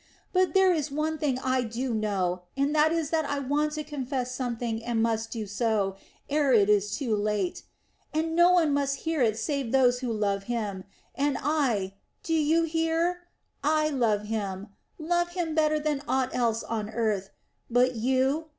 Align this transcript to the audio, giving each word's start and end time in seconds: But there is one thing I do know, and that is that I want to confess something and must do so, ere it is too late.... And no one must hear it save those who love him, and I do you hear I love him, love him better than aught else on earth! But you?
But 0.33 0.55
there 0.55 0.73
is 0.73 0.89
one 0.91 1.19
thing 1.19 1.37
I 1.43 1.61
do 1.61 1.93
know, 1.93 2.41
and 2.57 2.73
that 2.73 2.91
is 2.91 3.11
that 3.11 3.23
I 3.23 3.37
want 3.37 3.73
to 3.73 3.83
confess 3.83 4.33
something 4.33 4.83
and 4.83 5.03
must 5.03 5.29
do 5.29 5.45
so, 5.45 5.95
ere 6.27 6.51
it 6.53 6.71
is 6.71 6.97
too 6.97 7.15
late.... 7.15 7.61
And 8.11 8.35
no 8.35 8.51
one 8.51 8.73
must 8.73 9.01
hear 9.05 9.21
it 9.21 9.37
save 9.37 9.71
those 9.71 9.99
who 9.99 10.11
love 10.11 10.45
him, 10.45 10.85
and 11.13 11.37
I 11.39 11.93
do 12.23 12.33
you 12.33 12.63
hear 12.63 13.27
I 13.63 13.89
love 13.89 14.23
him, 14.23 14.69
love 14.97 15.33
him 15.33 15.53
better 15.53 15.79
than 15.79 16.01
aught 16.07 16.33
else 16.33 16.63
on 16.63 16.89
earth! 16.89 17.29
But 17.69 17.93
you? 17.93 18.45